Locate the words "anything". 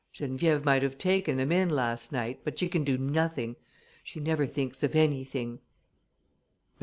4.95-5.59